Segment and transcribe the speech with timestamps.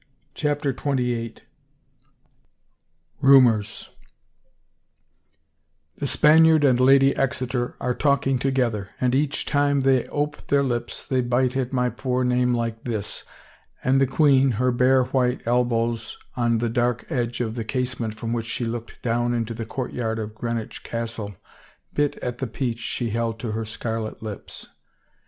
[0.33, 1.35] CHAPTER XXVIII
[3.21, 3.89] RUMORS
[6.01, 10.07] M^^^HE Spaniard and Lady Exeter are talking to m w\ gether, and each time they
[10.07, 13.23] ope their lips they ^^^^ bite at my poor name like this,"
[13.83, 18.33] and the queen, her bare white elbows on the dark edge of the casement from
[18.33, 21.35] which she looked down into the court yard of Greenwich Castle,
[21.93, 24.67] bit at the peach she held to her scarlet lips.